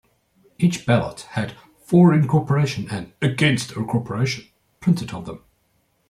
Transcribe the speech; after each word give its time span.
Each 0.57 0.83
ballot 0.83 1.27
had 1.33 1.53
"For 1.85 2.11
incorporation" 2.11 2.89
and 2.89 3.13
"Against 3.21 3.73
incorporation" 3.73 4.45
printed 4.79 5.11
on 5.11 5.25
them. 5.25 5.43